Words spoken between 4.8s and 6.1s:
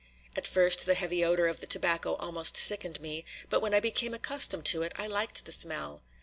it, I liked the smell.